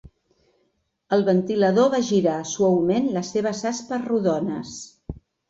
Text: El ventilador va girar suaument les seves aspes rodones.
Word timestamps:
El 1.17 1.25
ventilador 1.27 1.91
va 1.95 1.99
girar 2.07 2.39
suaument 2.53 3.11
les 3.19 3.31
seves 3.37 3.63
aspes 3.75 4.09
rodones. 4.09 4.75